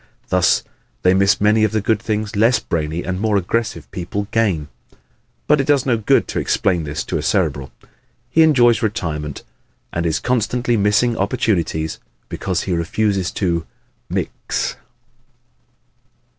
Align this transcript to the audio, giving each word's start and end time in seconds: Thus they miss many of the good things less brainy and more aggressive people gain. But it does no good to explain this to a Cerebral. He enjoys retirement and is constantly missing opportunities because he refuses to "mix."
Thus 0.29 0.63
they 1.03 1.13
miss 1.13 1.39
many 1.39 1.63
of 1.63 1.73
the 1.73 1.79
good 1.79 2.01
things 2.01 2.35
less 2.35 2.57
brainy 2.57 3.03
and 3.03 3.19
more 3.21 3.37
aggressive 3.37 3.85
people 3.91 4.25
gain. 4.31 4.67
But 5.45 5.61
it 5.61 5.67
does 5.67 5.85
no 5.85 5.95
good 5.95 6.27
to 6.29 6.39
explain 6.39 6.85
this 6.85 7.03
to 7.03 7.19
a 7.19 7.21
Cerebral. 7.21 7.71
He 8.31 8.41
enjoys 8.41 8.81
retirement 8.81 9.43
and 9.93 10.07
is 10.07 10.19
constantly 10.19 10.75
missing 10.75 11.15
opportunities 11.17 11.99
because 12.29 12.63
he 12.63 12.73
refuses 12.73 13.29
to 13.33 13.67
"mix." 14.09 14.75